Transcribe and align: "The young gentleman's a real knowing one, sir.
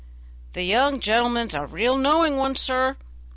"The 0.53 0.63
young 0.63 0.99
gentleman's 0.99 1.53
a 1.53 1.67
real 1.67 1.95
knowing 1.95 2.35
one, 2.35 2.55
sir. 2.55 2.97